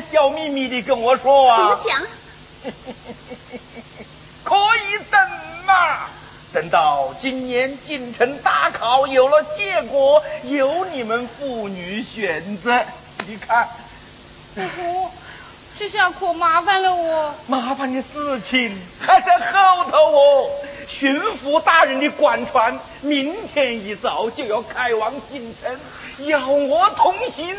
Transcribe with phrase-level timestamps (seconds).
[0.00, 1.56] 笑眯眯的跟我说啊？
[1.56, 2.02] 怎么讲？
[4.44, 5.20] 可以等
[5.66, 6.06] 嘛，
[6.52, 12.82] 等到今年进城大考有了结果，由你们妇女选择。
[13.26, 13.68] 你看，
[15.78, 17.34] 这下可麻烦了我。
[17.46, 20.50] 麻烦的事情还在后头哦。
[20.86, 25.80] 巡抚大人的官船明天一早就要开往京城，
[26.18, 27.56] 要我同行，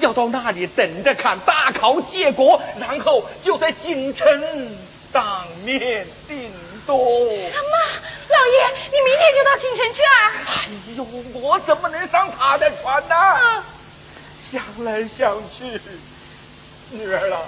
[0.00, 4.26] 要到那里等着看大考结果，然后就在京城
[5.12, 6.50] 当面定
[6.86, 6.96] 夺。
[6.96, 7.74] 什么？
[8.28, 10.32] 老爷，你明天就到京城去啊？
[10.46, 11.06] 哎呦，
[11.40, 13.14] 我怎么能上他的船呢？
[13.42, 13.62] 嗯
[14.50, 15.78] 想来想去，
[16.90, 17.38] 女儿啊，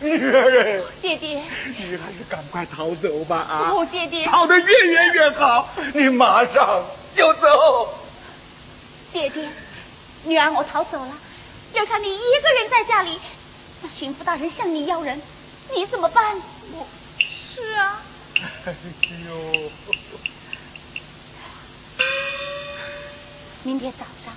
[0.00, 3.68] 女儿，爹爹，你还是赶快逃走吧啊！
[3.70, 6.82] 哦，爹爹，逃得越远越好，你马上
[7.14, 7.99] 就走。
[9.12, 9.48] 爹爹，
[10.24, 11.12] 女儿我逃走了，
[11.72, 13.18] 留下你一个人在家里，
[13.82, 15.20] 那巡抚大人向你要人，
[15.74, 16.40] 你怎么办？
[16.72, 16.86] 我，
[17.18, 18.02] 是啊，
[18.66, 18.74] 哎
[19.26, 19.70] 呦，
[23.62, 24.34] 明天早上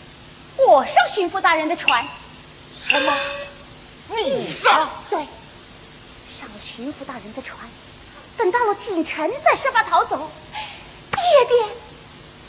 [0.67, 2.05] 我上巡抚大人的船。
[2.85, 3.17] 什么？
[4.09, 4.89] 你上？
[5.09, 7.57] 对，上了巡抚大人的船，
[8.37, 10.29] 等到了京城再设法逃走。
[11.11, 11.65] 爹爹，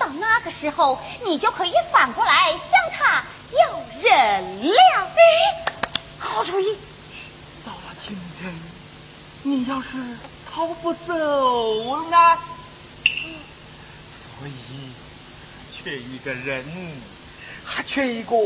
[0.04, 5.10] 到那个时候，你就可以反过来向他要人了。
[5.16, 5.64] 哎，
[6.18, 6.76] 好主意。
[7.64, 8.52] 到了今天，
[9.44, 9.88] 你要是
[10.50, 12.38] 逃不走呢？
[14.38, 14.52] 所以
[15.72, 16.62] 缺一个人，
[17.64, 18.36] 还缺一个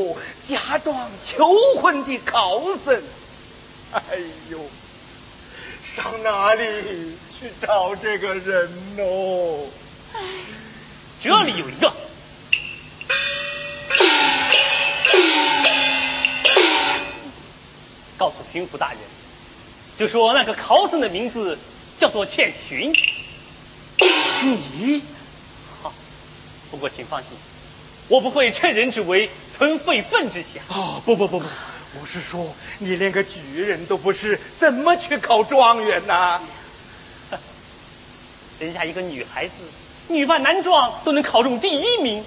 [0.47, 3.03] 假装求婚的考生。
[3.92, 4.01] 哎
[4.48, 4.61] 呦，
[5.97, 9.67] 上哪里去找这个人哦？
[11.20, 11.92] 这里有一个，
[18.16, 18.98] 告诉巡抚大人，
[19.98, 21.58] 就说那个考生的名字
[21.98, 22.92] 叫做欠寻。
[24.42, 25.02] 你
[25.83, 25.92] 好，
[26.70, 27.30] 不过请放心，
[28.07, 30.62] 我不会趁人之危，存非分之想。
[30.68, 31.46] 哦，不不不不，
[32.01, 36.40] 我是说你连个举人都不是，怎么去考状元呐、
[38.61, 39.55] 人家一个女孩子，
[40.08, 42.24] 女扮男装都能考中第一名，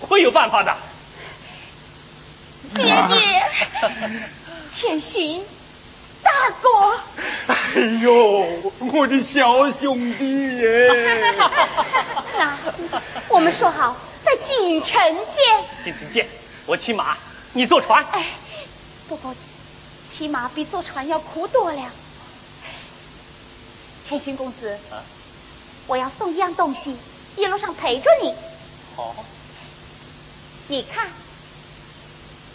[0.00, 0.76] 会有办法的。
[2.74, 3.42] 爹爹，
[4.74, 5.40] 千寻，
[6.22, 6.30] 大
[6.60, 6.98] 哥，
[7.46, 8.44] 哎呦，
[8.92, 10.88] 我的小兄弟耶！
[12.36, 12.58] 那
[13.28, 15.84] 我们说好在锦城见。
[15.84, 16.26] 锦城见，
[16.66, 17.16] 我骑马，
[17.52, 18.04] 你坐船。
[18.10, 18.26] 哎，
[19.08, 19.32] 不过
[20.12, 21.82] 骑马比坐船要苦多了。
[24.08, 24.98] 千寻公子，啊
[25.86, 26.96] 我要送一样东西，
[27.36, 28.34] 一路上陪着你。
[28.96, 29.14] 好，
[30.68, 31.08] 你看，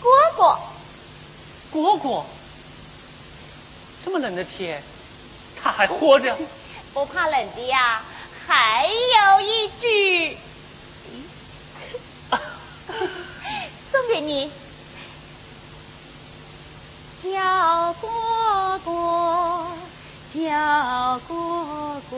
[0.02, 0.58] 蝈蝈，
[1.72, 2.24] 蝈蝈，
[4.04, 4.82] 这么冷的天，
[5.62, 6.36] 他还活着？
[6.94, 8.02] 不怕冷的呀。
[8.48, 10.36] 还有一句，
[13.92, 14.52] 送给你。
[17.22, 17.30] 小
[18.02, 18.08] 蝈
[18.84, 19.68] 蝈，
[20.34, 20.40] 小
[21.28, 21.30] 蝈
[22.10, 22.12] 蝈，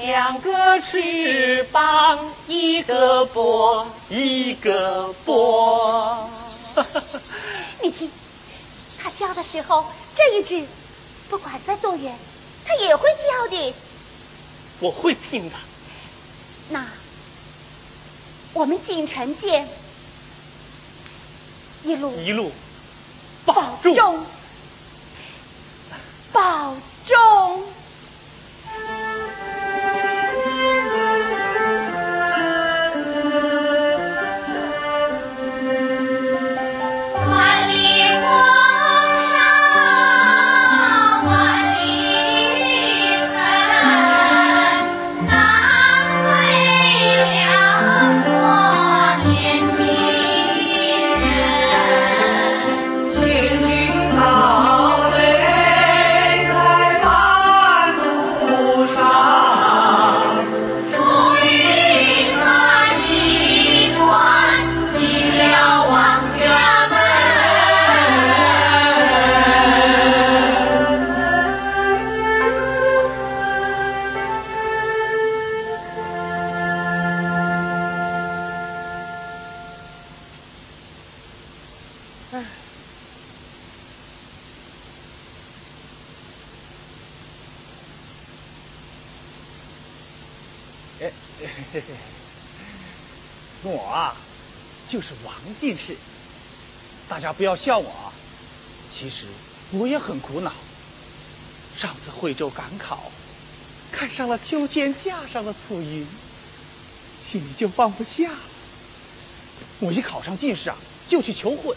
[0.00, 2.18] 两个翅膀，
[2.48, 6.28] 一个波，一个波。
[7.80, 8.10] 你听，
[9.00, 10.66] 它叫的时候，这一只
[11.30, 12.12] 不管在多远，
[12.66, 13.74] 它也会叫的。
[14.80, 15.56] 我会听的。
[16.70, 16.84] 那
[18.52, 19.68] 我们进城见，
[21.84, 22.50] 一路一路
[23.46, 23.94] 保重。
[23.94, 24.26] 重，
[26.32, 26.74] 保
[27.06, 27.13] 重。
[93.64, 94.14] 我啊，
[94.88, 95.96] 就是王进士，
[97.08, 98.12] 大家不要笑我啊。
[98.96, 99.24] 其实
[99.72, 100.52] 我也很苦恼。
[101.76, 103.10] 上次惠州赶考，
[103.90, 106.06] 看上了秋千架上的彩云，
[107.28, 108.38] 心里就放不下了。
[109.80, 110.76] 我一考上进士啊，
[111.08, 111.76] 就去求婚，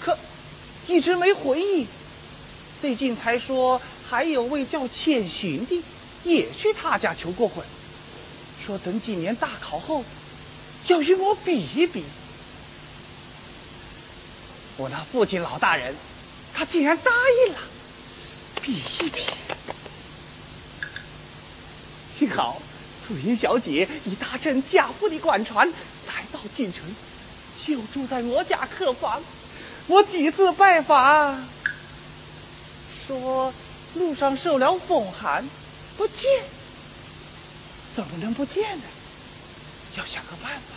[0.00, 0.18] 可
[0.86, 1.86] 一直没回应。
[2.82, 5.82] 最近才说还有位叫千寻的，
[6.24, 7.64] 也去他家求过婚，
[8.66, 10.04] 说等几年大考后
[10.88, 12.04] 要与我比一比。
[14.76, 15.94] 我那父亲老大人，
[16.52, 17.10] 他竟然答
[17.46, 17.58] 应了，
[18.62, 19.22] 比一比。
[22.16, 22.60] 幸好
[23.06, 25.68] 紫云小姐已搭乘贾府的官船
[26.06, 26.82] 来到京城，
[27.66, 29.22] 就住在我家客房。
[29.86, 31.46] 我几次拜访，
[33.06, 33.52] 说
[33.94, 35.48] 路上受了风寒，
[35.96, 36.42] 不见。
[37.94, 38.84] 怎么能不见呢？
[39.96, 40.74] 要想个办法。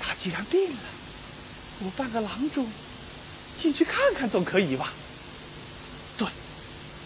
[0.00, 0.78] 他既然病了，
[1.84, 2.66] 我扮个郎中
[3.60, 4.92] 进去看看总可以吧？
[6.16, 6.26] 对，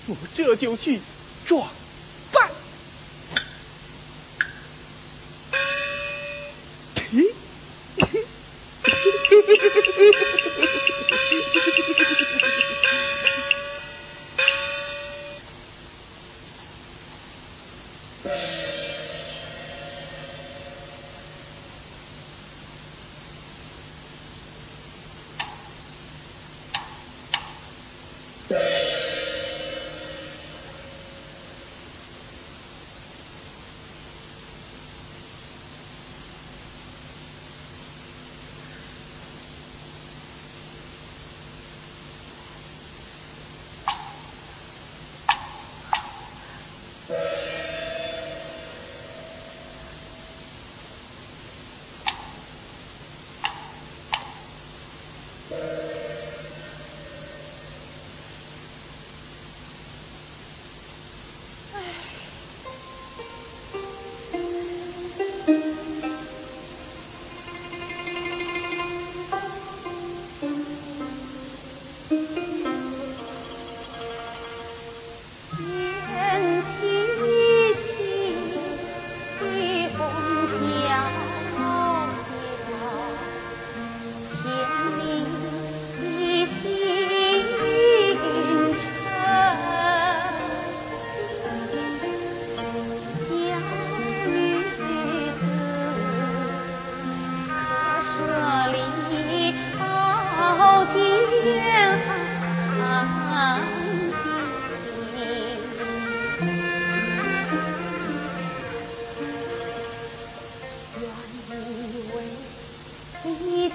[0.08, 1.00] 我这就去
[1.46, 1.69] 撞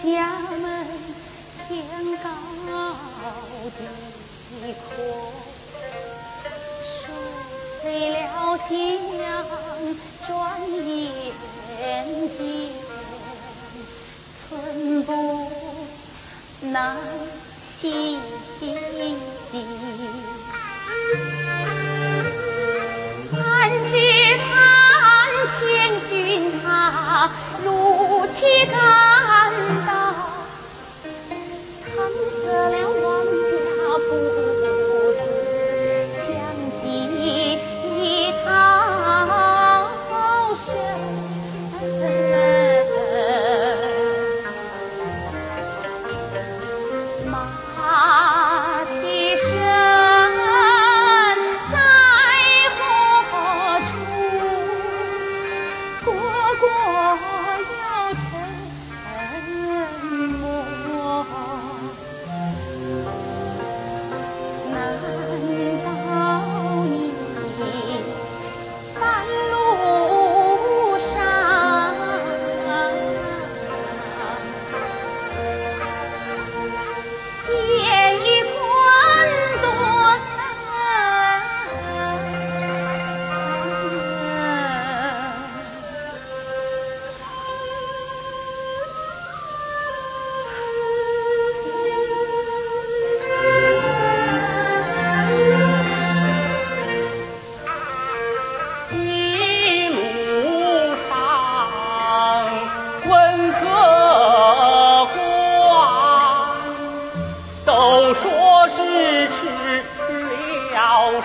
[0.06, 0.30] 家
[0.62, 0.86] 门
[1.68, 1.84] 天
[2.24, 2.30] 高
[4.62, 5.34] 地阔
[7.82, 8.16] 睡了
[8.68, 9.00] 新
[10.28, 12.06] 转眼
[12.38, 12.40] 间
[14.48, 15.12] 寸步
[16.62, 16.96] 难
[17.82, 18.20] 行
[18.62, 18.64] 的
[23.32, 23.40] 三
[23.90, 23.94] 只
[24.38, 24.54] 马
[25.58, 25.60] 千
[26.08, 26.12] 寻
[26.62, 26.64] 他
[27.64, 29.15] 路崎岖
[32.46, 32.95] 马。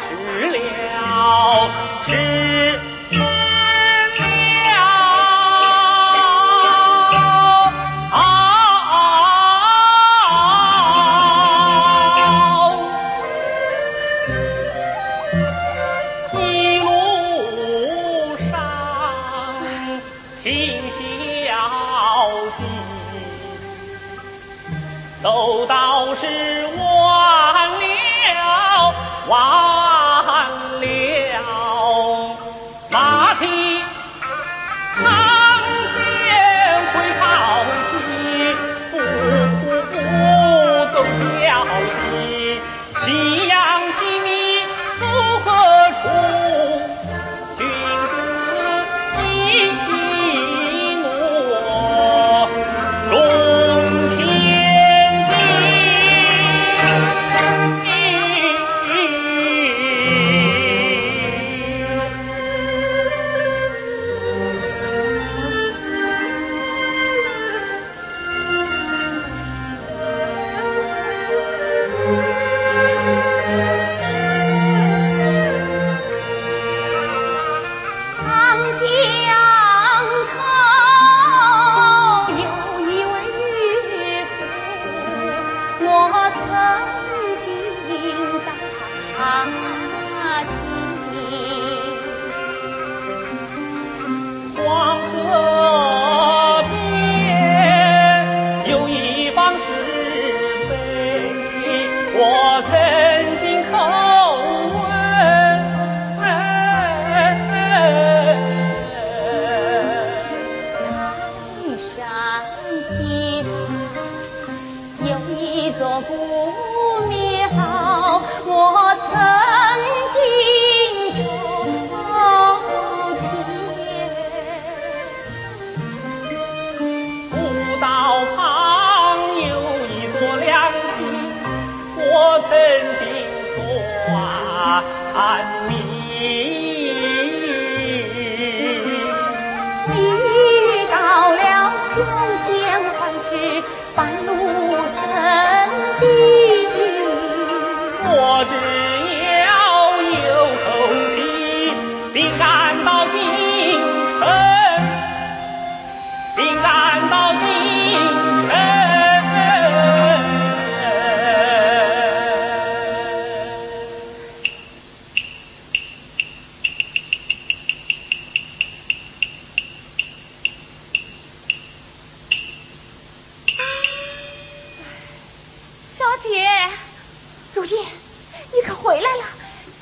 [0.08, 0.89] 失恋。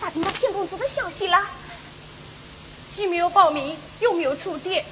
[0.09, 1.37] 打听到县公子的消息了？
[2.97, 4.83] 既没有报名，又没有住店。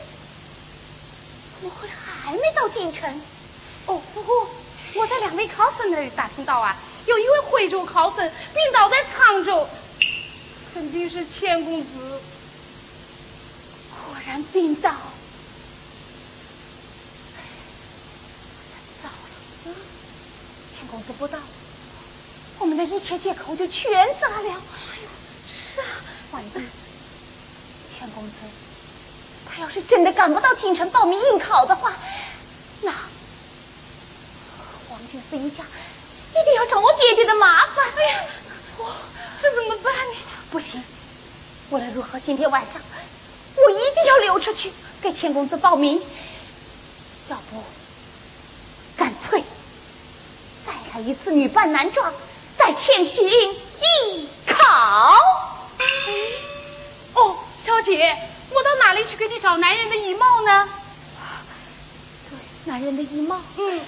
[1.54, 3.22] 怎么会还没到京城？
[3.86, 4.50] 哦，不过
[4.92, 9.66] 我在两位考生那里打听到啊，有一位惠州考生病倒在沧州，
[10.74, 12.20] 肯定是千公子。
[13.88, 14.90] 果然病倒。
[19.02, 19.14] 糟了，
[19.64, 19.74] 嗯，
[20.76, 21.38] 钱公子不到，
[22.58, 24.36] 我们的一切借口就全砸了。
[24.38, 24.54] 哎呦，
[25.74, 25.86] 是啊，
[26.32, 28.32] 万一钱公子
[29.48, 31.92] 他要是真的赶不到京城报名应考的话，
[32.82, 32.92] 那
[34.88, 35.64] 黄金四一家
[36.30, 37.86] 一定要找我爹爹的麻烦。
[37.96, 38.24] 哎呀，
[38.78, 38.94] 我
[39.42, 40.14] 这怎么办呢？
[40.50, 40.82] 不行，
[41.70, 42.80] 无论如何，今天晚上
[43.56, 46.02] 我一定要溜出去给钱公子报名，
[47.28, 47.62] 要不
[48.96, 49.42] 干脆
[50.66, 52.12] 再来一次女扮男装，
[52.66, 55.14] 再千寻一考。
[57.14, 58.18] 哦，小姐，
[58.50, 60.68] 我到哪里去给你找男人的衣帽呢？
[62.28, 63.80] 对，男人的衣帽，嗯，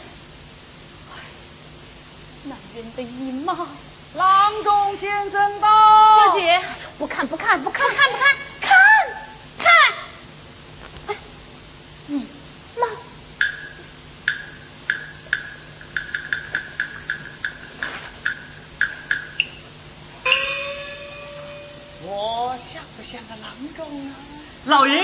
[2.45, 3.67] 男人的衣帽。
[4.15, 5.69] 郎中先生到。
[6.29, 6.63] 小姐，
[6.99, 8.31] 不看不看不看看不看
[8.61, 8.71] 看
[9.59, 9.69] 看，
[11.09, 11.17] 哎
[12.07, 12.25] 衣
[12.79, 12.87] 帽。
[22.11, 24.15] 我像不像个郎中啊？
[24.69, 25.03] 老爷，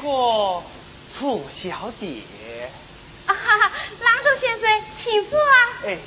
[0.00, 0.64] 过
[1.18, 2.22] 楚小姐，
[3.26, 5.54] 啊哈哈，郎中先生，请坐啊。
[5.84, 5.98] 哎，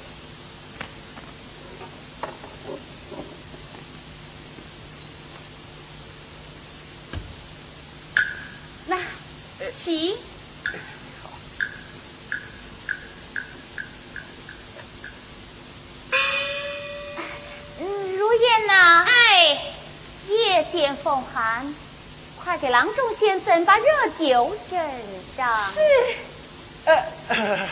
[8.87, 8.97] 那
[9.83, 10.17] 起。
[17.79, 19.73] 嗯，如燕呐，哎，
[20.29, 21.75] 夜渐风寒。
[22.43, 23.85] 快给郎中先生把热
[24.19, 24.77] 酒斟
[25.37, 25.71] 上。
[25.71, 25.79] 是。
[26.85, 27.69] 呃，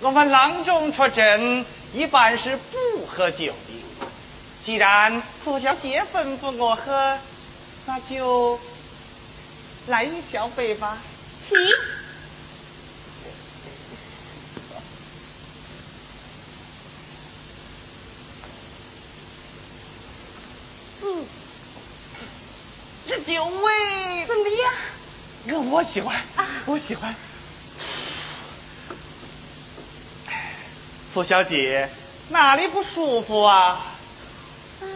[0.00, 4.06] 我们郎中出诊一般是不喝酒的。
[4.64, 7.18] 既然傅小姐吩咐我喝，
[7.86, 8.58] 那就
[9.88, 10.96] 来一小杯吧。
[11.48, 11.54] 起。
[21.02, 21.26] 嗯，
[23.26, 24.72] 这酒味怎么样？
[25.48, 27.14] 我我喜欢，啊我喜欢。
[31.12, 31.88] 苏小姐，
[32.28, 33.80] 哪里不舒服啊？
[34.82, 34.86] 哎，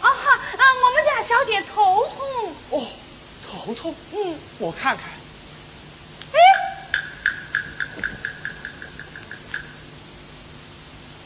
[0.00, 0.64] 啊哈啊！
[0.84, 2.54] 我们家小姐头痛。
[2.70, 2.86] 哦，
[3.48, 3.94] 头痛。
[4.12, 5.06] 嗯，我看看。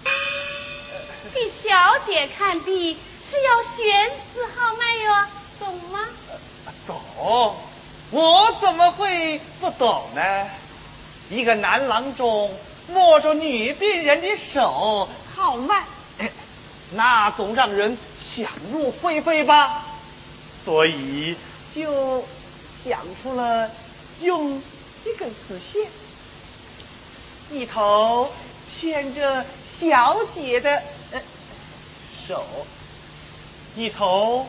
[0.04, 0.12] 哎，
[1.34, 2.96] 给小姐看病
[3.28, 5.26] 是要选丝号脉哟，
[5.58, 6.06] 懂吗？
[7.18, 7.54] 懂。
[8.10, 10.46] 我怎么会不懂呢？
[11.30, 12.50] 一个男郎中。
[12.94, 15.06] 握着女病人的手，
[15.36, 15.84] 好慢，
[16.94, 17.98] 那总让人
[18.34, 19.84] 想入非非吧。
[20.64, 21.36] 所以
[21.74, 22.24] 就
[22.82, 23.70] 想出了
[24.22, 25.86] 用一根丝线，
[27.50, 28.30] 一头
[28.80, 29.44] 牵着
[29.78, 30.82] 小姐的
[32.26, 32.42] 手，
[33.76, 34.46] 一头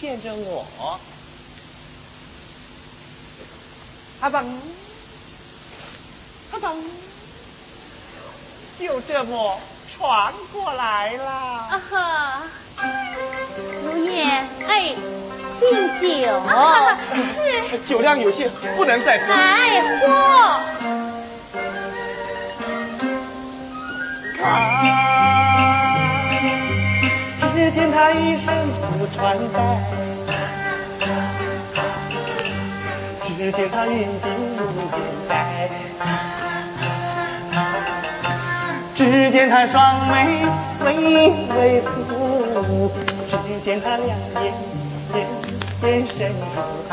[0.00, 0.98] 牵着我，
[4.22, 4.44] 阿邦，
[6.52, 6.76] 阿邦。
[8.78, 9.58] 就这么
[9.96, 11.30] 传过来了。
[11.30, 12.42] 啊哈，
[13.84, 14.94] 如烟，哎，
[15.58, 15.68] 敬
[16.00, 16.06] 酒。
[17.34, 17.78] 是。
[17.80, 19.32] 酒量有限，不能再喝。
[19.32, 20.06] 哎，喝。
[27.54, 28.80] 只见他一身紫
[29.14, 29.58] 穿戴，
[33.42, 35.68] 只见他云鬓如点彩。
[38.94, 40.46] 只见他双眉
[40.84, 40.86] 微
[41.58, 42.88] 微蹙，
[43.28, 44.06] 只见他两
[44.44, 44.54] 眼
[45.16, 45.26] 眼
[45.82, 46.92] 眼神如海。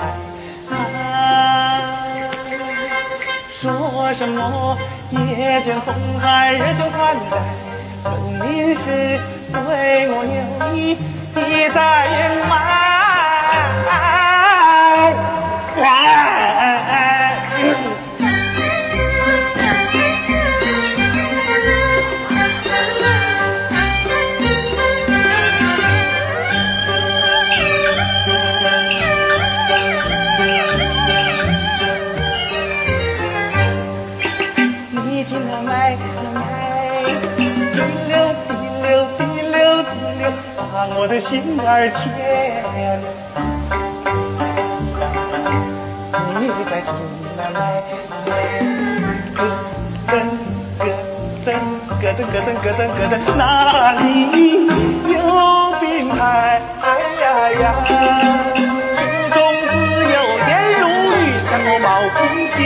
[3.53, 4.75] 说什么
[5.11, 7.37] 夜间风寒热酒款待，
[8.03, 9.19] 分明是
[9.53, 10.97] 对我有意
[11.75, 12.17] 在隐
[12.49, 12.57] 瞒。
[41.01, 43.58] 我的心儿牵，
[46.41, 46.87] 你在冲
[47.37, 47.59] 南来，
[49.35, 49.39] 咯
[50.07, 50.15] 噔
[50.79, 50.81] 咯
[51.45, 51.47] 噔
[51.99, 53.43] 咯噔咯噔咯噔咯噔，哪
[53.99, 54.03] 里
[55.11, 55.13] 有
[55.81, 55.83] 病
[56.15, 56.19] 态？
[56.81, 56.83] 哎
[57.21, 57.23] 呀
[57.59, 57.63] 呀，
[58.55, 58.97] 心
[59.33, 59.71] 中自
[60.13, 60.15] 有
[60.47, 60.49] 颜
[60.79, 62.17] 如玉，像我貌平
[62.55, 62.57] 平，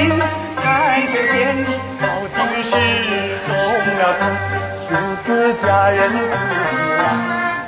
[0.61, 0.63] 太
[1.11, 1.35] 监见
[1.99, 2.37] 好几
[2.69, 2.71] 世
[3.47, 3.49] 中
[3.97, 4.21] 了头，
[4.89, 4.93] 如
[5.25, 5.27] 此
[5.65, 6.21] 佳人不
[7.01, 7.03] 啊。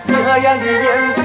[0.08, 1.18] 这样的颜色，